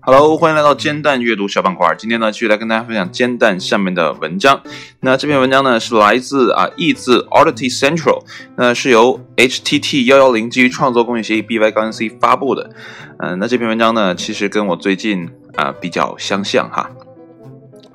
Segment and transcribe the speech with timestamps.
[0.00, 1.94] Hello，欢迎来到煎蛋阅读小板块。
[1.98, 4.62] 今天呢，继续来跟大家分享煎蛋上面的文章。
[5.00, 8.22] 那这篇文章呢，是来自啊译自 Audity Central，
[8.56, 12.70] 那是由 HTT 幺幺零基于创作公益协议 BY 杠 C 发布的。
[13.18, 16.88] 嗯，那这篇文章呢，其实跟我最近啊比较相像哈。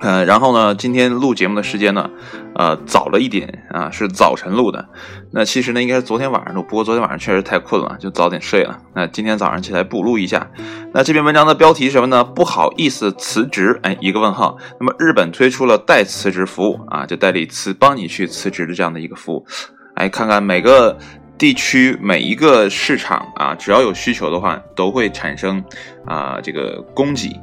[0.02, 2.10] 呃，然后呢，今天录节目的时间呢，
[2.56, 4.88] 呃，早了一点啊，是早晨录的。
[5.30, 8.76] 那其实呢，应该是昨天晚上录，不过昨天晚上确实太困了，就早点睡了。
[8.96, 10.50] 那今天早上起来补录一下。
[10.92, 12.24] 那这篇文章的标题是什么呢？
[12.24, 14.58] 不好意思辞职，哎，一个问号。
[14.80, 19.46] 那么日本推出了代辞职服务啊，就代理辞，帮你去辞职的这样的一个服务。
[19.94, 20.98] 哎，看看每个
[21.38, 25.62] 地区每一个市场啊，只要有需求的话，都会产生
[26.04, 27.40] 啊这个供给。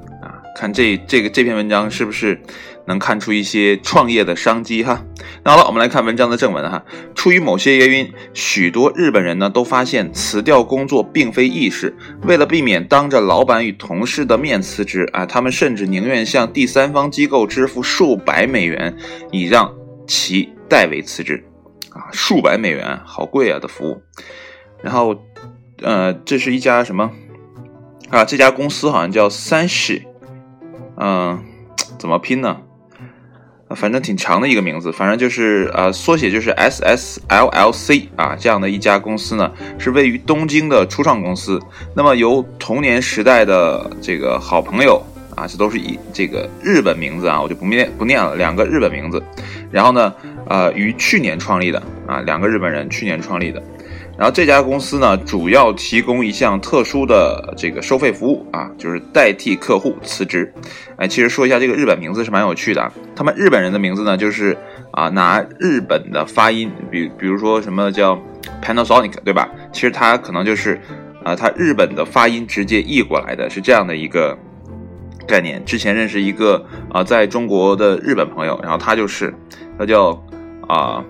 [0.60, 2.38] 看这这个这篇文章是不是
[2.86, 5.02] 能看出一些创业的商机哈？
[5.42, 6.84] 那好了，我们来看文章的正文哈。
[7.16, 11.96] 出于某些原因，许多日本人呢都发现辞掉工作并非易事。
[12.24, 18.94] 为了避免当着老板与同事的面辞职啊，他们甚至宁愿向第三方机构支付数百美元，
[19.32, 19.74] 以让
[20.06, 21.42] 其代为辞职
[21.92, 24.02] 啊，数百美元，好贵啊的服务。
[24.84, 25.16] 然后，
[25.82, 27.10] 呃，这是一家什么
[28.10, 28.26] 啊？
[28.26, 30.04] 这家公司好像叫三世。
[31.00, 31.44] 嗯，
[31.98, 32.58] 怎么拼呢？
[33.76, 41.62] 反正挺长的一个名字，反正就是呃，缩写就是 S S L L C 啊，这样的一家公司呢，是位于东京的初创公司。
[41.96, 45.00] 那么由童年时代的这个好朋友
[45.36, 49.22] 啊，这都是以这个日本名字啊，我就不念不念了，两个日本名字。
[49.70, 50.12] 然后呢，
[50.48, 53.62] 呃，于去年创立的啊，两个日本人去年创立的。
[54.20, 60.54] 然后这家公司呢，主要提供一项特殊的这个收费服务啊，就是代替客户辞职。
[60.98, 62.92] 哎，其实说一下这个日本名字是蛮有趣的。
[63.16, 64.58] 他们日本人的名字呢，就是
[64.92, 68.22] 啊拿日本的发音，比比如说什么叫
[68.62, 69.50] Panasonic，对吧？
[69.72, 70.78] 其实它可能就是
[71.24, 74.38] 啊，它日本的发音直接译过来的，是这样的一个
[75.26, 75.64] 概念。
[75.64, 79.34] 之前认识一个啊，在中国的日本朋友，然后他就是
[79.78, 80.22] 他叫
[80.68, 81.02] 啊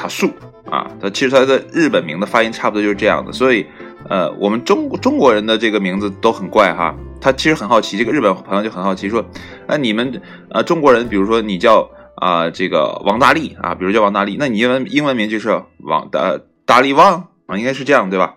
[0.00, 0.30] 塔树。
[0.70, 3.66] 啊，它其实它的日本名的发音差不多就是这样的，所以，
[4.08, 6.94] 呃，我们中中国人的这个名字都很怪哈。
[7.20, 9.24] 他其实很好奇，这个日本朋友就很好奇说，
[9.66, 18.36] 那你们呃中国人，比如说你叫啊这个王大力啊，比如叫王大力，那你英文英文名就是王大大力王啊，应该是这样对吧？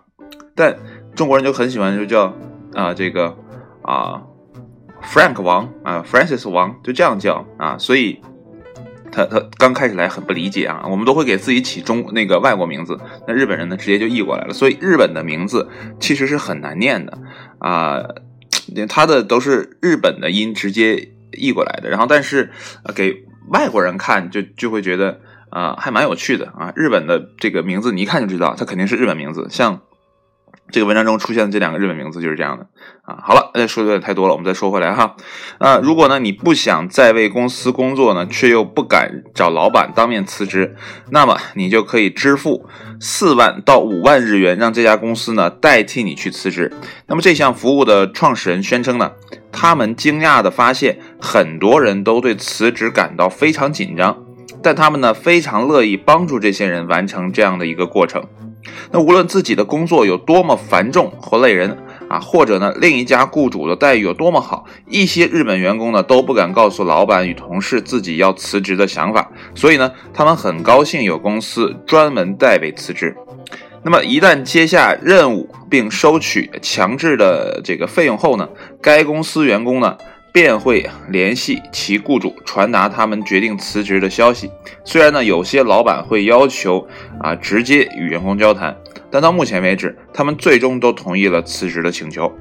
[0.56, 0.76] 但
[1.14, 2.34] 中国人就很喜欢就叫
[2.74, 3.38] 啊这个
[3.84, 4.24] 啊
[5.04, 8.20] Frank 王啊 Francis 王就这样叫啊，所以。
[9.14, 15.70] 他他刚开始来很不理解啊，我们都会给自己起中那个外国名字，那日本人呢直接就译过来了，所以日本的名字
[16.00, 17.18] 其实是很难念的
[17.60, 18.04] 啊，
[18.90, 22.52] 他的都是日本的音直接译过来的，然后但是
[22.96, 25.20] 给外国人看就就会觉得
[25.50, 29.82] 啊还蛮有趣的啊，日本的这个名字你一看就知道，它肯定是日本名字，像。
[30.72, 32.66] 这个文章中出现的这两个日本名字就是这样的
[33.04, 33.20] 啊。
[33.24, 35.16] 好了，那，说的有点太多了，我们再说回来哈。
[35.60, 40.76] 啊，如果呢你不想再为公司工作呢，却又不敢找老板当面辞职，
[41.12, 42.68] 那么你就可以支付
[43.00, 46.72] 四万到五万日元，让这家公司呢代替你去辞职。
[47.08, 49.12] 那么这项服务的创始人宣称呢，
[49.52, 54.24] 他们惊讶的发现很多人都对辞职感到非常紧张，
[54.64, 58.24] 但他们呢非常乐意帮助这些人完成这样的一个过程。
[58.92, 73.16] 那无论自己的工作有多么繁重或累人啊，或者呢另一家雇主的待遇有多么好，一些日本员工呢都不敢告诉老板与同事自己要辞职的想法，所以呢他们很高兴有公司专门代为辞职。
[73.84, 78.48] 那么一旦接下任务并收取强制的这个费用后呢，
[78.82, 79.98] 该公司员工呢。
[80.34, 84.50] 便会联系其雇主，传达他们决定辞职的消息。
[84.84, 86.88] 虽然呢，有些老板会要求
[87.22, 88.76] 啊直接与员工交谈，
[89.12, 92.34] 但到目前为止，他们最终都同意了辞职的请求。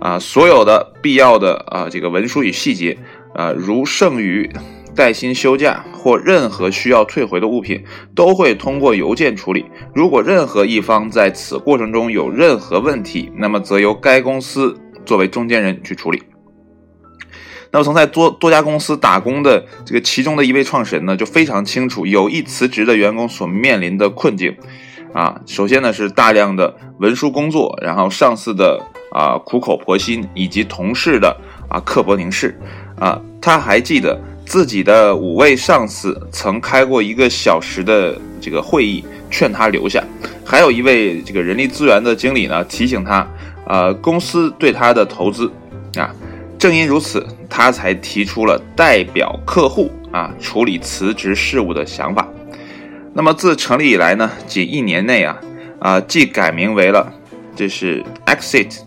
[0.00, 2.96] 啊，所有的必要的啊这个文书与细节，
[3.34, 4.48] 啊如剩余
[4.94, 7.82] 带薪休假或任何需要退回的物品，
[8.14, 9.64] 都会通过邮件处理。
[9.92, 16.22] 如果任何一方在此过程中有任何问题，那么则由该公司作为中间人去处理。
[17.76, 24.56] 那么，曾在多多家公司打工的这个其中的一位创始人呢，就非常清楚有意辞职的员工所面临的困境。
[25.12, 28.80] 啊，首先呢是大量的文书工作，然后上司的
[29.12, 31.36] 啊苦口婆心，以及同事的
[31.68, 32.58] 啊刻薄凝视。
[32.98, 40.02] 啊，他还记得自己的五位上司曾开过一个小时的这个会议，劝他留下。
[40.46, 43.28] 还有一位这个人力资源的经理呢，提醒他，
[43.66, 45.52] 呃，公司对他的投资
[45.96, 46.10] 啊。
[46.58, 52.28] 正因如此，他才提出了代表客户啊处理辞职事务的想法。
[53.12, 55.40] 那么自成立以来呢，仅一年内啊
[55.78, 57.12] 啊，既改名为了
[57.54, 58.78] 这是 exit，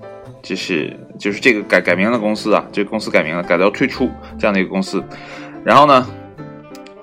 [0.44, 5.04] 就是就是这个改改名的公司啊，这个公司改名了，改到退出这样的一个公司。
[5.64, 6.08] 然后呢，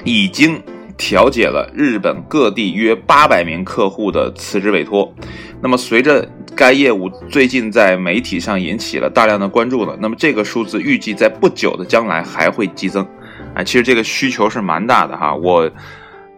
[0.05, 0.62] 已经
[0.97, 5.12] 调解了日本各地约八百名客户的辞职委托。
[5.61, 6.26] 那么随着
[6.56, 13.06] 该业务最近在媒体上引起了大量的关注了，那么这个数字预计在不久的将来还会激增。
[13.55, 15.35] 啊，其实这个需求是蛮大的哈。
[15.35, 15.70] 我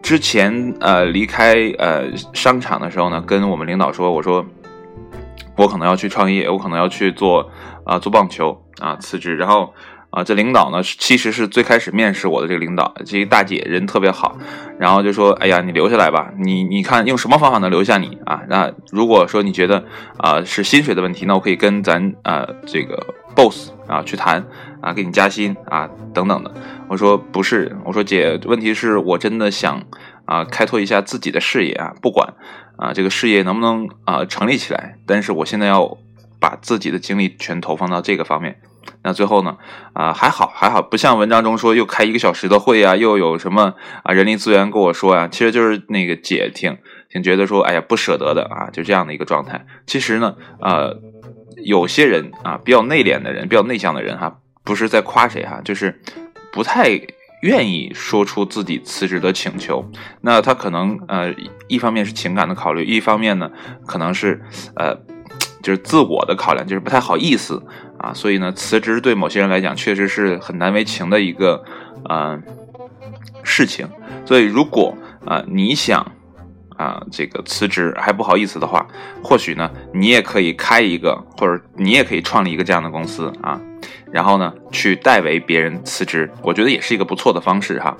[0.01, 4.45] 之前呃离开呃商场的时候呢，跟我们领导说，我说
[5.55, 7.49] 我可能要去创业，我可能要去做
[7.85, 9.73] 啊做棒球啊辞职，然后。
[10.11, 14.35] 啊，这领导呢，其实是最开始面试我的这个领导，这个大姐人特别好，
[14.79, 18.41] 然后就说：“哎呀，你留下来吧，你你看用什么方法能留下你啊？
[18.49, 19.85] 那如果说你觉得
[20.17, 24.43] 啊是薪水的问题，那我可以跟咱啊这个 boss 啊去谈
[24.81, 26.51] 啊，给你加薪啊等等的。”
[26.89, 29.83] 我说：“不是，我说姐，问题是我真的想
[30.25, 32.33] 啊开拓一下自己的事业啊，不管
[32.77, 35.97] 啊这个事业能不能啊成立起来，但是我现在要
[36.39, 38.59] 把自己的精力全投放到这个方面。”
[39.03, 39.57] 那最后呢？
[39.93, 43.73] 啊，还好还好，不像文章中说又开一个小时的会啊，又有什么
[44.03, 46.77] 啊人力资源跟我说呀，其实就是那个姐挺
[47.09, 49.65] 挺觉得说，哎呀不舍得的啊，就这样的一个状态。
[49.85, 50.97] 其实呢，呃，
[51.63, 56.01] 有些人啊比较内敛的人，比较内向的人哈，不是在夸谁哈，就是
[56.51, 56.89] 不太
[57.41, 59.89] 愿意说出自己辞职的请求。
[60.21, 61.33] 那他可能呃
[61.67, 63.49] 一方面是情感的考虑，一方面呢
[63.85, 64.41] 可能是
[64.75, 64.97] 呃
[65.61, 67.61] 就是自我的考量，就是不太好意思。
[67.97, 71.61] 啊，所以呢，辞职对某些人来讲确实是很难为情的一个
[72.05, 72.41] 呃
[73.43, 73.89] 事情。
[74.25, 74.95] 所以，如果
[75.25, 76.09] 啊你想
[76.77, 78.87] 啊这个辞职还不好意思的话，
[79.21, 83.59] 或许呢你也可以开一个，或者你也可以创立一个这样的公司啊，
[84.13, 87.97] 然后呢去代为别人辞职，我觉得也是一个不错的方式哈。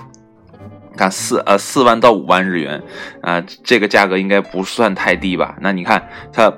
[0.95, 2.81] 看四呃四万到五万日元
[3.21, 5.57] 啊，这个价格应该不算太低吧？
[5.59, 6.53] 那你看它。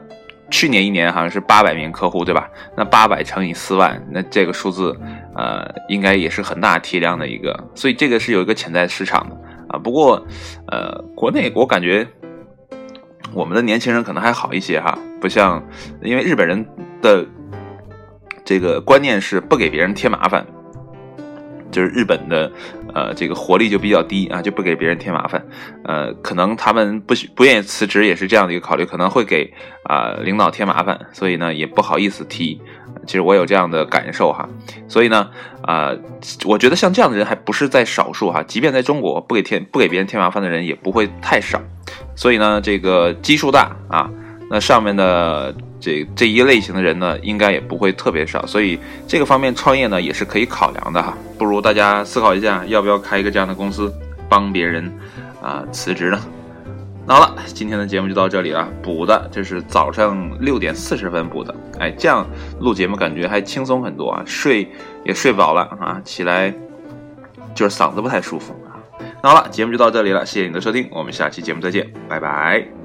[0.52, 2.48] 去年一年好像是八百名客户，对吧？
[2.76, 4.96] 那八百乘以四万，那这个数字，
[5.34, 9.36] 呃，应该也是很大体量的一个，所以这个是有一个潜在市场的
[9.70, 9.80] 啊。
[9.80, 10.24] 不过，
[10.68, 12.06] 呃，国内我感觉
[13.34, 15.64] 我们的年轻人可能还好一些哈，不像，
[16.04, 16.66] 因为日本人
[17.02, 17.26] 的
[18.44, 20.46] 这个观念是不给别人添麻烦。
[21.72, 22.52] 就是日本的，
[22.94, 25.44] 呃，这个活力就比较低啊，就不给别人添麻烦，
[25.86, 29.52] 呃，可能他们不不愿意辞职也是这样的一个考虑，可能会给
[29.86, 32.62] 啊领导添麻烦，所以呢也不好意思提。
[33.08, 34.48] 其实我有这样的感受哈，
[34.88, 35.30] 所以呢，
[35.64, 35.92] 啊，
[36.46, 41.60] 我觉得像这样的人还不是在少数哈，即便在中国不给添不给别人添麻烦的人也不会太少，
[42.16, 44.10] 所以呢，这个基数大啊。
[44.54, 48.78] 那上面的这这一类型的人呢，应该也不会特别少，所以
[49.08, 51.18] 这个方面创业呢也是可以考量的哈。
[51.38, 53.90] 不如大家思考一下，要不要开一个这样的公司，
[54.28, 54.92] 帮别人
[55.42, 56.20] 啊辞职呢？
[57.08, 58.68] 那好了，今天的节目就到这里了。
[58.84, 62.28] 补的这是早上六点四十分补的，哎，这样
[62.60, 64.70] 录节目感觉还轻松很多啊，睡
[65.06, 66.54] 也睡饱了啊，起来
[67.56, 68.76] 就是嗓子不太舒服啊。
[69.24, 72.81] 那好了，节目就到这里了，谢谢你的收听，我们下期节目再见，拜拜。